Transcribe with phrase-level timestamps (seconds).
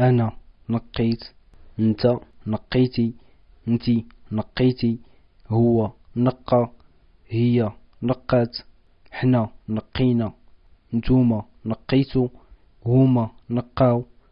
[0.00, 0.32] أنا
[0.68, 1.24] نقيت
[1.78, 2.16] أنت
[2.46, 3.14] نقيتي
[3.68, 4.98] أنتي نقيتي
[5.48, 6.70] هو نقى
[7.28, 8.56] هي نقات
[9.10, 10.32] حنا نقينا
[10.94, 12.28] نتوما نقيتو
[12.86, 14.04] هما نقاو.